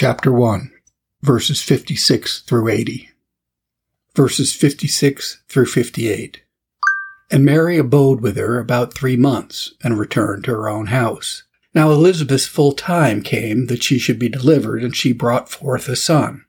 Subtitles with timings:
[0.00, 0.72] chapter 1,
[1.20, 3.10] verses 56 through 80.
[4.16, 6.40] Verses 56 through 58.
[7.30, 11.42] And Mary abode with her about three months, and returned to her own house.
[11.74, 15.96] Now Elizabeth's full time came that she should be delivered, and she brought forth a
[15.96, 16.46] son.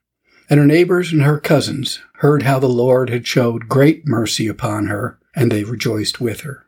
[0.48, 4.86] And her neighbors and her cousins heard how the Lord had showed great mercy upon
[4.86, 6.64] her, and they rejoiced with her.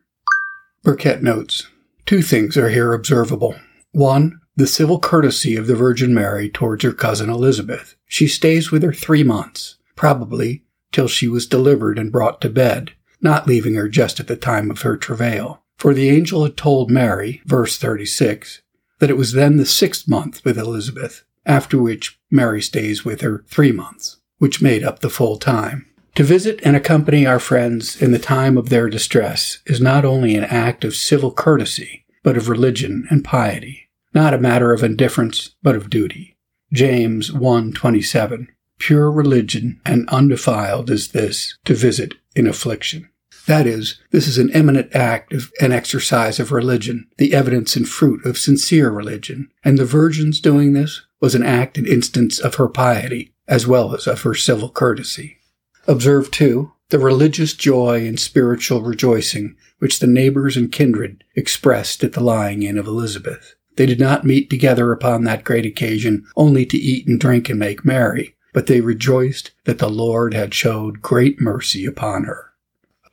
[0.84, 1.66] Burkitt notes,
[2.04, 3.54] Two things are here observable.
[3.92, 7.96] One, the civil courtesy of the Virgin Mary towards her cousin Elizabeth.
[8.06, 10.62] She stays with her three months, probably
[10.92, 14.70] till she was delivered and brought to bed, not leaving her just at the time
[14.70, 15.62] of her travail.
[15.76, 18.62] For the angel had told Mary, verse 36,
[19.00, 23.44] that it was then the sixth month with Elizabeth, after which Mary stays with her
[23.48, 25.86] three months, which made up the full time.
[26.14, 30.36] To visit and accompany our friends in the time of their distress is not only
[30.36, 33.83] an act of civil courtesy, but of religion and piety
[34.14, 36.36] not a matter of indifference, but of duty.
[36.72, 38.48] James 1:27
[38.78, 43.08] Pure religion and undefiled is this to visit in affliction.
[43.46, 47.88] That is, this is an eminent act of an exercise of religion, the evidence and
[47.88, 52.54] fruit of sincere religion, and the Virgin's doing this was an act and instance of
[52.54, 55.38] her piety, as well as of her civil courtesy.
[55.86, 62.14] Observe, too, the religious joy and spiritual rejoicing which the neighbors and kindred expressed at
[62.14, 63.54] the lying in of Elizabeth.
[63.76, 67.58] They did not meet together upon that great occasion only to eat and drink and
[67.58, 72.52] make merry, but they rejoiced that the Lord had showed great mercy upon her.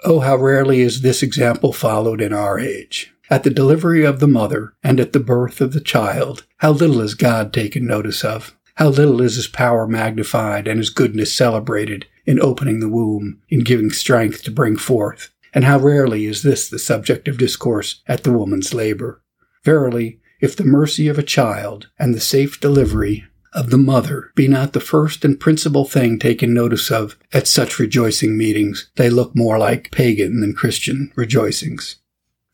[0.03, 3.13] Oh, how rarely is this example followed in our age.
[3.29, 7.01] At the delivery of the mother and at the birth of the child, how little
[7.01, 8.55] is God taken notice of.
[8.75, 13.63] How little is his power magnified and his goodness celebrated in opening the womb, in
[13.63, 15.29] giving strength to bring forth.
[15.53, 19.21] And how rarely is this the subject of discourse at the woman's labor.
[19.63, 24.47] Verily, if the mercy of a child and the safe delivery of the mother be
[24.47, 29.35] not the first and principal thing taken notice of at such rejoicing meetings, they look
[29.35, 31.97] more like pagan than Christian rejoicings.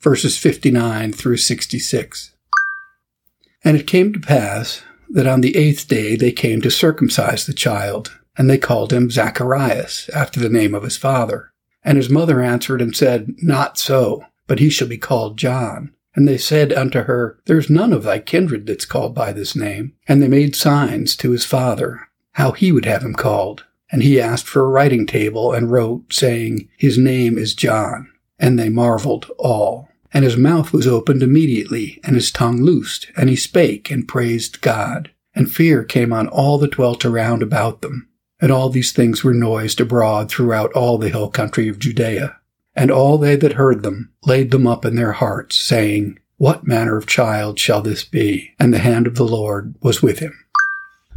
[0.01, 2.35] Verses 59 through 66.
[3.63, 7.53] And it came to pass that on the eighth day they came to circumcise the
[7.53, 11.51] child, and they called him Zacharias, after the name of his father.
[11.83, 15.93] And his mother answered and said, Not so, but he shall be called John.
[16.17, 19.93] And they said unto her, There's none of thy kindred that's called by this name.
[20.07, 23.65] And they made signs to his father, how he would have him called.
[23.91, 28.11] And he asked for a writing table and wrote, saying, His name is John.
[28.39, 29.89] And they marveled all.
[30.11, 34.61] And his mouth was opened immediately, and his tongue loosed, and he spake and praised
[34.61, 35.11] God.
[35.35, 38.09] And fear came on all that dwelt around about them.
[38.41, 42.37] And all these things were noised abroad throughout all the hill country of Judea.
[42.77, 46.95] And all they that heard them laid them up in their hearts, saying, What manner
[46.95, 48.53] of child shall this be?
[48.59, 50.45] And the hand of the Lord was with him.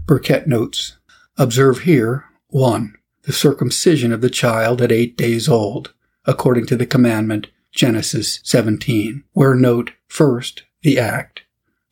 [0.06, 0.97] Burkitt notes,
[1.37, 2.94] Observe here, 1.
[3.25, 5.93] The circumcision of the child at eight days old,
[6.25, 11.42] according to the commandment Genesis 17, where note, first, the act,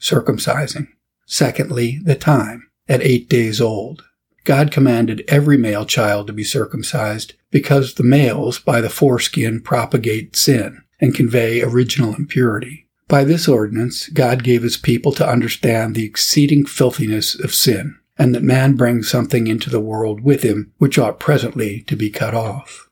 [0.00, 0.88] circumcising.
[1.26, 4.02] Secondly, the time, at eight days old.
[4.48, 10.36] God commanded every male child to be circumcised because the males by the foreskin propagate
[10.36, 12.86] sin and convey original impurity.
[13.08, 18.34] By this ordinance, God gave his people to understand the exceeding filthiness of sin, and
[18.34, 22.34] that man brings something into the world with him which ought presently to be cut
[22.34, 22.88] off.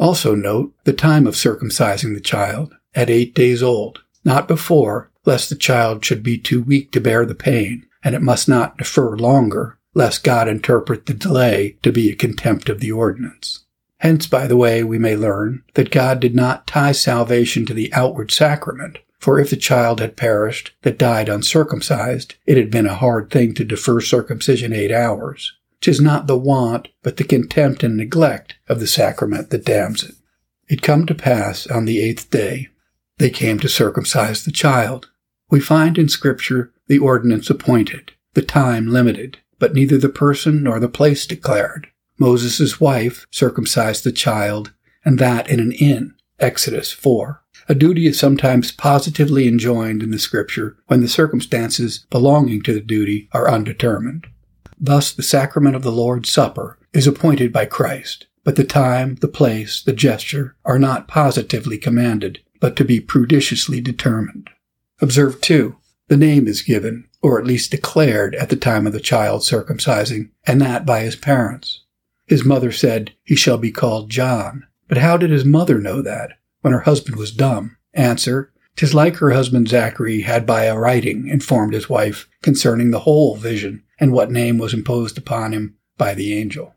[0.00, 5.50] Also note the time of circumcising the child, at eight days old, not before, lest
[5.50, 9.16] the child should be too weak to bear the pain, and it must not defer
[9.16, 13.64] longer, lest God interpret the delay to be a contempt of the ordinance.
[14.00, 17.90] Hence, by the way, we may learn that God did not tie salvation to the
[17.94, 22.94] outward sacrament, for if the child had perished that died uncircumcised, it had been a
[22.94, 25.54] hard thing to defer circumcision eight hours.
[25.80, 30.14] Tis not the want, but the contempt and neglect of the sacrament that damns it.
[30.68, 32.68] It come to pass on the eighth day,
[33.16, 35.08] they came to circumcise the child.
[35.48, 40.78] We find in Scripture the ordinance appointed, the time limited, but neither the person nor
[40.78, 41.88] the place declared.
[42.18, 44.72] Moses' wife circumcised the child,
[45.04, 46.14] and that in an inn.
[46.38, 47.42] Exodus 4.
[47.68, 52.80] A duty is sometimes positively enjoined in the scripture when the circumstances belonging to the
[52.80, 54.26] duty are undetermined.
[54.78, 59.28] Thus, the sacrament of the Lord's Supper is appointed by Christ, but the time, the
[59.28, 64.50] place, the gesture are not positively commanded, but to be prudentiously determined.
[65.00, 65.76] Observe, too,
[66.08, 70.30] the name is given, or at least declared at the time of the child circumcising,
[70.46, 71.82] and that by his parents.
[72.26, 74.66] His mother said, He shall be called John.
[74.88, 77.76] But how did his mother know that, when her husband was dumb?
[77.94, 83.00] Answer, Tis like her husband Zachary had by a writing informed his wife concerning the
[83.00, 86.74] whole vision and what name was imposed upon him by the angel.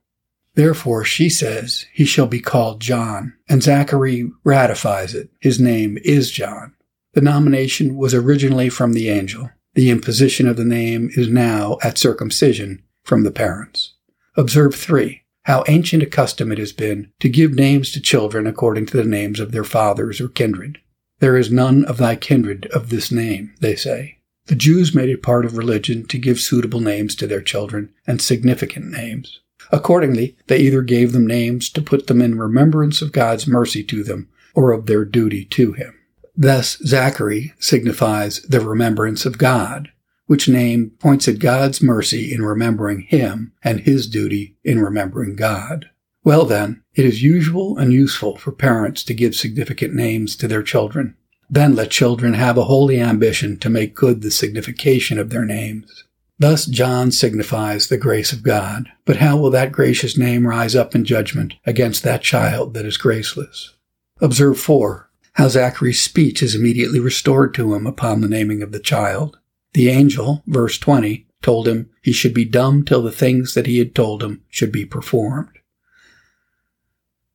[0.55, 5.29] Therefore, she says, he shall be called John, and Zachary ratifies it.
[5.41, 6.73] His name is John.
[7.13, 9.49] The nomination was originally from the angel.
[9.79, 13.93] The imposition of the name is now, at circumcision, from the parents.
[14.35, 15.21] Observe 3.
[15.43, 19.05] How ancient a custom it has been to give names to children according to the
[19.05, 20.79] names of their fathers or kindred.
[21.19, 24.17] There is none of thy kindred of this name, they say.
[24.47, 28.21] The Jews made it part of religion to give suitable names to their children and
[28.21, 29.39] significant names.
[29.71, 34.03] Accordingly, they either gave them names to put them in remembrance of God's mercy to
[34.03, 35.98] them or of their duty to him.
[36.41, 39.91] Thus, Zachary signifies the remembrance of God,
[40.25, 45.89] which name points at God's mercy in remembering him and his duty in remembering God.
[46.23, 50.63] Well then, it is usual and useful for parents to give significant names to their
[50.63, 51.17] children.
[51.49, 56.05] Then let children have a holy ambition to make good the signification of their names.
[56.37, 58.89] Thus John signifies the grace of God.
[59.03, 62.95] But how will that gracious name rise up in judgment against that child that is
[62.95, 63.73] graceless?
[64.21, 65.08] Observe 4.
[65.33, 69.37] How Zachary's speech is immediately restored to him upon the naming of the child.
[69.73, 73.79] The angel, verse 20, told him he should be dumb till the things that he
[73.79, 75.59] had told him should be performed.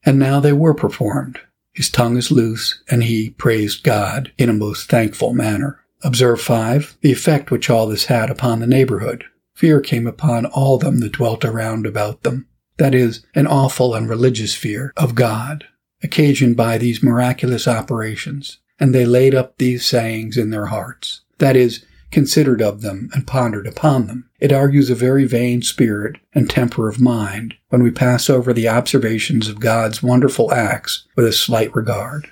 [0.05, 1.41] And now they were performed.
[1.73, 5.81] His tongue is loose, and he praised God in a most thankful manner.
[6.02, 6.99] Observe 5.
[7.00, 9.25] The effect which all this had upon the neighborhood.
[9.55, 12.47] Fear came upon all them that dwelt around about them.
[12.76, 15.64] That is, an awful and religious fear of God,
[16.04, 18.58] occasioned by these miraculous operations.
[18.78, 21.22] And they laid up these sayings in their hearts.
[21.38, 21.84] That is,
[22.14, 24.30] considered of them and pondered upon them.
[24.38, 28.68] It argues a very vain spirit and temper of mind when we pass over the
[28.68, 32.30] observations of God's wonderful acts with a slight regard.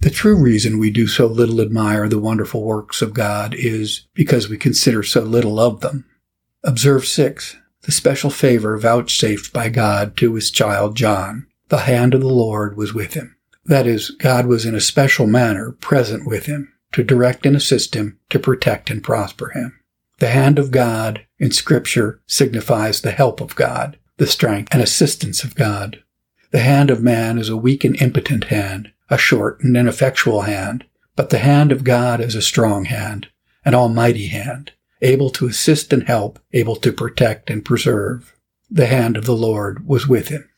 [0.00, 4.48] The true reason we do so little admire the wonderful works of God is because
[4.48, 6.06] we consider so little of them.
[6.64, 7.58] Observe 6.
[7.82, 11.46] The special favor vouchsafed by God to his child John.
[11.72, 13.34] The hand of the Lord was with him.
[13.64, 17.94] That is, God was in a special manner present with him to direct and assist
[17.96, 19.80] him, to protect and prosper him.
[20.18, 25.44] The hand of God in Scripture signifies the help of God, the strength and assistance
[25.44, 26.02] of God.
[26.50, 30.84] The hand of man is a weak and impotent hand, a short and ineffectual hand,
[31.16, 33.28] but the hand of God is a strong hand,
[33.64, 38.36] an almighty hand, able to assist and help, able to protect and preserve.
[38.70, 40.50] The hand of the Lord was with him.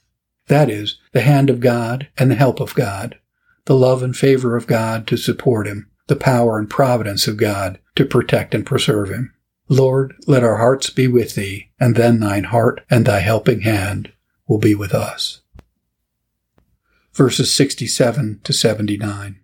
[0.48, 3.18] That is, the hand of God and the help of God,
[3.64, 7.78] the love and favor of God to support him, the power and providence of God
[7.96, 9.32] to protect and preserve him.
[9.68, 14.12] Lord, let our hearts be with thee, and then thine heart and thy helping hand
[14.46, 15.40] will be with us.
[17.14, 19.40] Verses 67 to 79.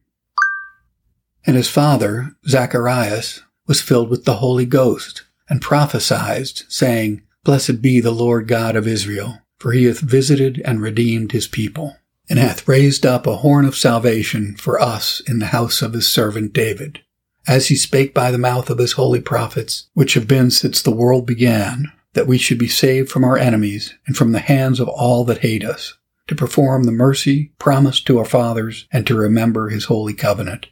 [1.47, 8.01] And his father, Zacharias, was filled with the Holy Ghost, and prophesied, saying, Blessed be
[8.01, 11.97] the Lord God of Israel, for he hath visited and redeemed his people
[12.29, 16.07] and hath raised up a horn of salvation for us in the house of his
[16.07, 17.01] servant David,
[17.47, 20.93] as he spake by the mouth of his holy prophets, which have been since the
[20.93, 24.89] world began, that we should be saved from our enemies and from the hands of
[24.89, 25.99] all that hate us,
[26.29, 30.67] to perform the mercy promised to our fathers and to remember his holy covenant,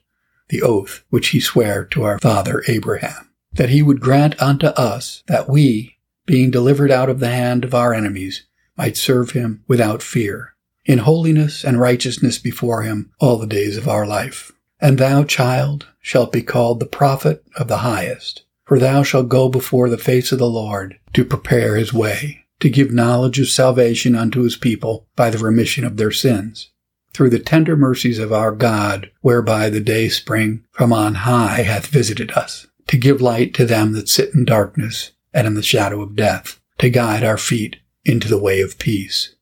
[0.48, 5.24] the oath which he sware to our father Abraham, that he would grant unto us
[5.26, 8.46] that we, being delivered out of the hand of our enemies,
[8.78, 10.54] might serve him without fear.
[10.84, 14.52] In holiness and righteousness before him all the days of our life.
[14.80, 19.48] And thou, child, shalt be called the prophet of the highest, for thou shalt go
[19.48, 24.14] before the face of the Lord to prepare his way, to give knowledge of salvation
[24.14, 26.70] unto his people by the remission of their sins,
[27.12, 31.88] through the tender mercies of our God, whereby the day spring from on high hath
[31.88, 36.00] visited us, to give light to them that sit in darkness and in the shadow
[36.00, 37.76] of death, to guide our feet
[38.08, 39.34] into the way of peace.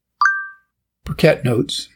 [1.04, 1.88] Burkitt notes,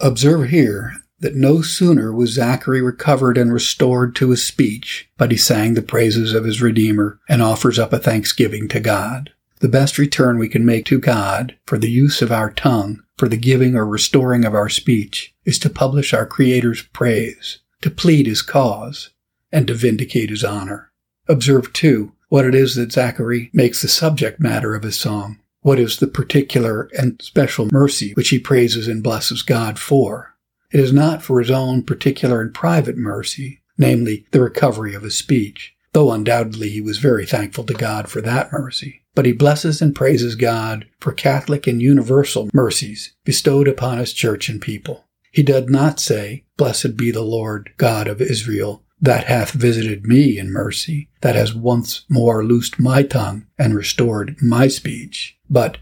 [0.00, 5.36] Observe here that no sooner was Zachary recovered and restored to his speech, but he
[5.36, 9.30] sang the praises of his Redeemer and offers up a thanksgiving to God.
[9.60, 13.28] The best return we can make to God for the use of our tongue, for
[13.28, 18.26] the giving or restoring of our speech, is to publish our Creator's praise, to plead
[18.26, 19.10] his cause,
[19.52, 20.90] and to vindicate his honor.
[21.28, 25.78] Observe, too, what it is that Zachary makes the subject matter of his song what
[25.78, 30.36] is the particular and special mercy which he praises and blesses God for.
[30.70, 35.16] It is not for his own particular and private mercy, namely the recovery of his
[35.16, 39.02] speech, though undoubtedly he was very thankful to God for that mercy.
[39.14, 44.48] But he blesses and praises God for Catholic and universal mercies bestowed upon his church
[44.48, 45.04] and people.
[45.30, 50.38] He does not say, Blessed be the Lord God of Israel, that hath visited me
[50.38, 55.36] in mercy, that has once more loosed my tongue and restored my speech.
[55.50, 55.78] But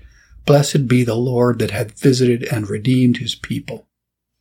[0.47, 3.87] blessed be the Lord that hath visited and redeemed his people.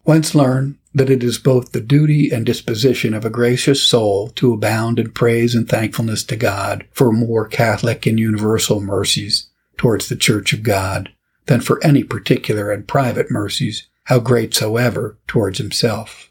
[0.04, 4.54] Whence learn that it is both the duty and disposition of a gracious soul to
[4.54, 10.16] abound in praise and thankfulness to God for more Catholic and universal mercies towards the
[10.16, 11.12] Church of God
[11.48, 16.29] than for any particular and private mercies, how great soever, towards himself.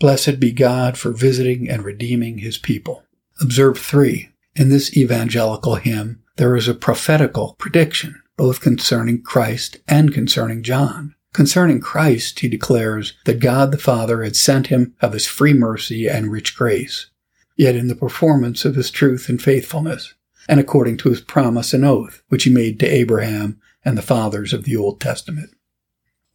[0.00, 3.02] Blessed be God for visiting and redeeming his people.
[3.40, 4.30] Observe three.
[4.54, 11.16] In this evangelical hymn, there is a prophetical prediction, both concerning Christ and concerning John.
[11.32, 16.08] Concerning Christ, he declares that God the Father had sent him of his free mercy
[16.08, 17.10] and rich grace,
[17.56, 20.14] yet in the performance of his truth and faithfulness,
[20.48, 24.52] and according to his promise and oath, which he made to Abraham and the fathers
[24.52, 25.50] of the Old Testament.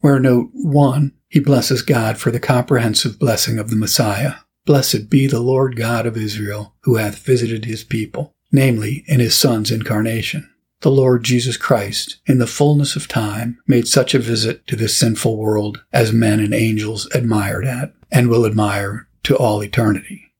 [0.04, 4.34] Where note 1 he blesses God for the comprehensive blessing of the Messiah.
[4.66, 9.34] Blessed be the Lord God of Israel, who hath visited his people, namely, in his
[9.34, 10.52] Son's incarnation.
[10.82, 14.94] The Lord Jesus Christ, in the fullness of time, made such a visit to this
[14.94, 20.34] sinful world as men and angels admired at, and will admire to all eternity.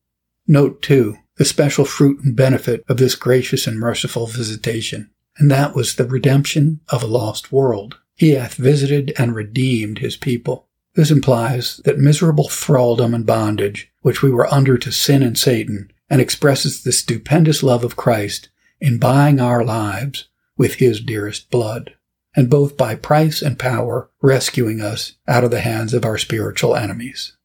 [0.47, 5.75] Note, 2 the special fruit and benefit of this gracious and merciful visitation, and that
[5.75, 7.99] was the redemption of a lost world.
[8.17, 10.69] He hath visited and redeemed his people.
[10.95, 15.91] This implies that miserable thraldom and bondage which we were under to sin and Satan,
[16.11, 20.29] and expresses the stupendous love of Christ in buying our lives
[20.59, 21.95] with his dearest blood,
[22.37, 26.77] and both by price and power rescuing us out of the hands of our spiritual
[26.77, 27.37] enemies.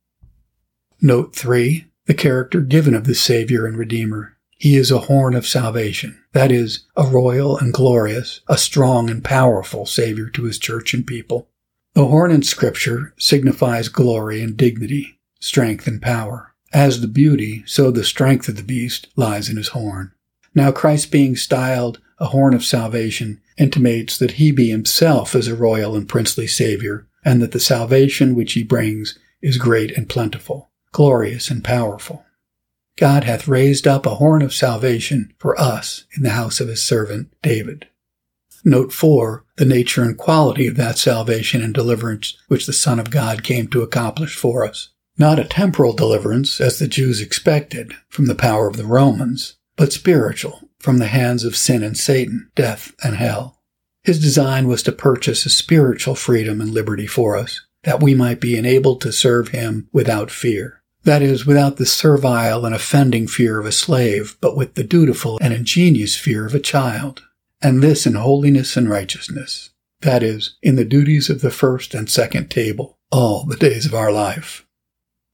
[1.01, 1.85] Note 3.
[2.05, 4.37] The character given of the Savior and Redeemer.
[4.59, 9.23] He is a horn of salvation, that is, a royal and glorious, a strong and
[9.23, 11.47] powerful Savior to his church and people.
[11.93, 16.53] The horn in Scripture signifies glory and dignity, strength and power.
[16.73, 20.11] As the beauty, so the strength of the beast lies in his horn.
[20.53, 25.55] Now Christ being styled a horn of salvation intimates that he be himself as a
[25.55, 30.69] royal and princely Savior, and that the salvation which he brings is great and plentiful,
[30.91, 32.25] glorious and powerful.
[32.99, 36.83] God hath raised up a horn of salvation for us in the house of his
[36.83, 37.87] servant David.
[38.65, 39.45] Note 4.
[39.55, 43.69] The nature and quality of that salvation and deliverance which the Son of God came
[43.69, 44.89] to accomplish for us.
[45.17, 49.93] Not a temporal deliverance, as the Jews expected, from the power of the Romans, but
[49.93, 53.61] spiritual, from the hands of sin and Satan, death and hell.
[54.03, 58.41] His design was to purchase a spiritual freedom and liberty for us, that we might
[58.41, 60.78] be enabled to serve him without fear.
[61.03, 65.39] That is, without the servile and offending fear of a slave, but with the dutiful
[65.41, 67.23] and ingenious fear of a child
[67.61, 72.09] and this in holiness and righteousness, that is, in the duties of the first and
[72.09, 74.65] second table, all the days of our life.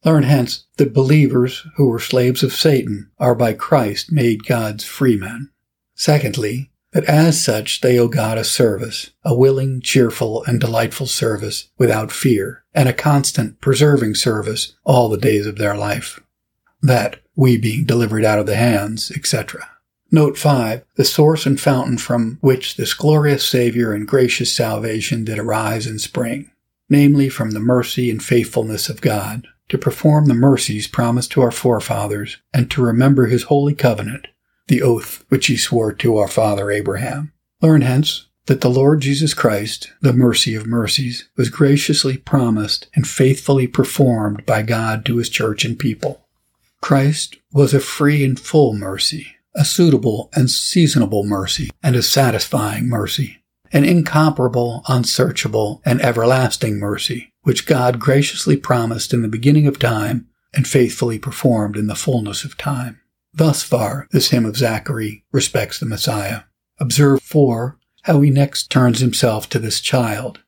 [0.03, 5.49] Learn hence that believers who were slaves of Satan are by Christ made God's freemen.
[5.95, 11.69] Secondly, that as such they owe God a service, a willing, cheerful, and delightful service
[11.77, 16.21] without fear, and a constant, preserving service all the days of their life.
[16.81, 19.69] That, we being delivered out of the hands, etc.
[20.09, 20.85] Note 5.
[20.95, 25.99] The source and fountain from which this glorious Savior and gracious salvation did arise and
[25.99, 26.49] spring,
[26.89, 31.51] namely from the mercy and faithfulness of God, to perform the mercies promised to our
[31.51, 34.27] forefathers, and to remember his holy covenant,
[34.67, 37.31] the oath which he swore to our father Abraham.
[37.61, 43.07] Learn hence that the Lord Jesus Christ, the mercy of mercies, was graciously promised and
[43.07, 46.25] faithfully performed by God to his church and people.
[46.81, 52.87] Christ was a free and full mercy, a suitable and seasonable mercy, and a satisfying
[52.87, 53.37] mercy,
[53.71, 60.27] an incomparable, unsearchable, and everlasting mercy, which God graciously promised in the beginning of time
[60.53, 63.01] and faithfully performed in the fullness of time.
[63.35, 66.43] Thus far, this hymn of Zachary respects the Messiah.
[66.79, 70.39] Observe, four, how he next turns himself to this child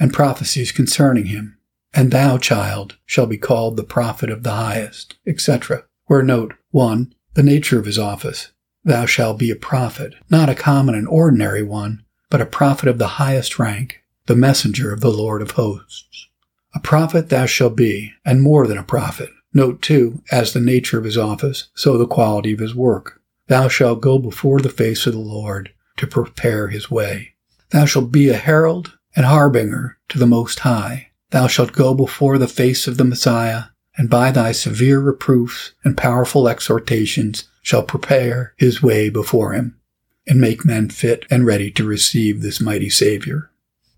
[0.00, 1.56] and prophesies concerning him.
[1.94, 5.84] And thou, child, shall be called the prophet of the highest, etc.
[6.06, 8.50] Where note 1 the nature of his office.
[8.84, 12.98] Thou shalt be a prophet, not a common and ordinary one, but a prophet of
[12.98, 16.28] the highest rank, the messenger of the Lord of hosts.
[16.74, 19.30] A prophet thou shalt be, and more than a prophet.
[19.54, 23.20] Note too, as the nature of his office, so the quality of his work.
[23.48, 27.34] Thou shalt go before the face of the Lord to prepare his way.
[27.70, 31.08] Thou shalt be a herald and harbinger to the Most High.
[31.30, 33.64] Thou shalt go before the face of the Messiah
[33.96, 39.78] and by thy severe reproofs and powerful exhortations shall prepare his way before him,
[40.26, 43.50] and make men fit and ready to receive this mighty Savior.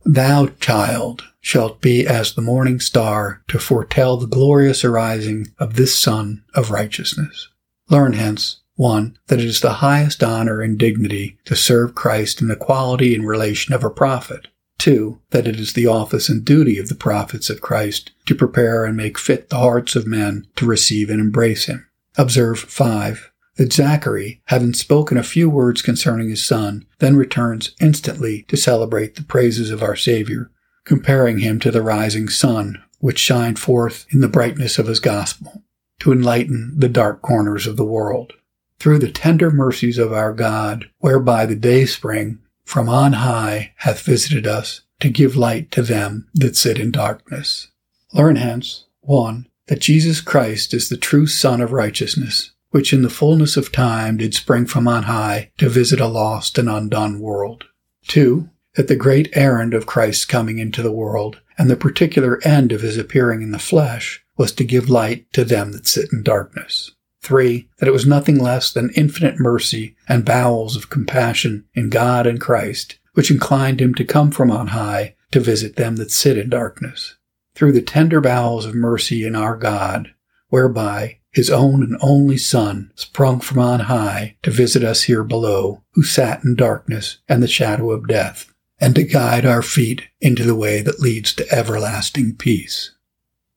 [0.05, 5.97] Thou, child, shalt be as the morning star to foretell the glorious arising of this
[5.99, 7.49] Sun of righteousness.
[7.89, 9.19] Learn hence, 1.
[9.29, 13.27] That it is the highest honor and dignity to serve Christ in the quality and
[13.27, 14.49] relation of a prophet.
[14.79, 15.21] 2.
[15.31, 18.97] That it is the office and duty of the prophets of Christ to prepare and
[18.97, 21.87] make fit the hearts of men to receive and embrace him.
[22.17, 28.43] Observe 5 that Zachary, having spoken a few words concerning his son, then returns instantly
[28.49, 30.51] to celebrate the praises of our Savior,
[30.85, 35.63] comparing him to the rising sun, which shined forth in the brightness of his gospel,
[36.01, 38.33] to enlighten the dark corners of the world.
[38.79, 44.03] Through the tender mercies of our God, whereby the day spring from on high hath
[44.03, 47.69] visited us, to give light to them that sit in darkness.
[48.13, 49.47] Learn hence, 1.
[49.67, 54.17] That Jesus Christ is the true Sun of righteousness, which in the fullness of time
[54.17, 57.63] did spring from on high to visit a lost and undone world.
[58.09, 58.51] 2.
[58.75, 62.81] That the great errand of Christ's coming into the world and the particular end of
[62.81, 66.91] his appearing in the flesh was to give light to them that sit in darkness.
[67.21, 67.69] 3.
[67.79, 72.41] That it was nothing less than infinite mercy and bowels of compassion in God and
[72.41, 76.51] Christ, which inclined him to come from on high to visit them that sit in
[76.51, 77.15] darkness.
[77.55, 80.13] Through the tender bowels of mercy in our God,
[80.49, 85.83] whereby his own and only Son, sprung from on high to visit us here below,
[85.95, 90.45] who sat in darkness and the shadow of death, and to guide our feet into
[90.45, 92.93] the way that leads to everlasting peace.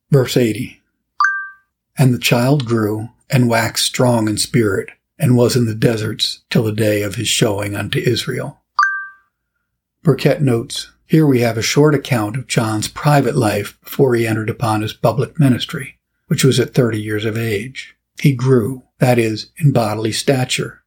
[0.10, 0.82] Verse 80.
[2.00, 6.64] And the child grew and waxed strong in spirit, and was in the deserts till
[6.64, 8.60] the day of his showing unto Israel.
[10.04, 14.50] Burkitt notes, here we have a short account of John's private life before he entered
[14.50, 15.97] upon his public ministry
[16.28, 17.96] which was at 30 years of age.
[18.22, 20.84] He grew, that is, in bodily stature,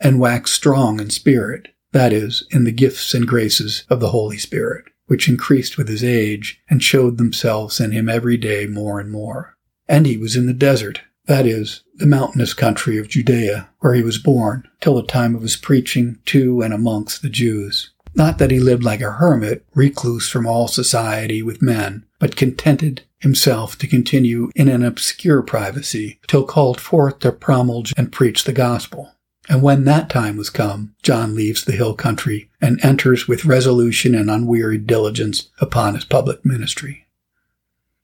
[0.00, 4.36] and waxed strong in spirit, that is, in the gifts and graces of the Holy
[4.36, 9.10] Spirit, which increased with his age and showed themselves in him every day more and
[9.10, 9.56] more.
[9.88, 14.02] And he was in the desert, that is, the mountainous country of Judea, where he
[14.02, 17.90] was born, till the time of his preaching to and amongst the Jews.
[18.16, 23.02] Not that he lived like a hermit, recluse from all society with men, but contented
[23.18, 28.54] himself to continue in an obscure privacy till called forth to promulge and preach the
[28.54, 29.12] gospel.
[29.50, 34.14] And when that time was come, John leaves the hill country and enters with resolution
[34.14, 37.06] and unwearied diligence upon his public ministry.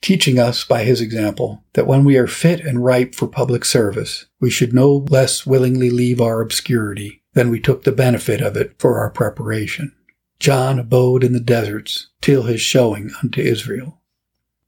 [0.03, 4.27] Teaching us by his example that when we are fit and ripe for public service,
[4.41, 8.75] we should no less willingly leave our obscurity than we took the benefit of it
[8.79, 9.95] for our preparation.
[10.43, 14.01] John abode in the deserts till his showing unto Israel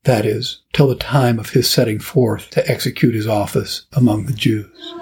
[0.05, 4.35] that is, till the time of his setting forth to execute his office among the
[4.35, 4.95] Jews.